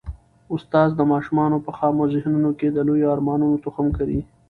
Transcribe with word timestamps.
استاد 0.55 0.89
د 0.95 1.01
ماشومانو 1.13 1.57
په 1.65 1.71
خامو 1.77 2.03
ذهنونو 2.13 2.49
کي 2.59 2.67
د 2.71 2.77
لویو 2.87 3.13
ارمانونو 3.15 3.55
تخم 3.65 3.87
کري. 3.97 4.19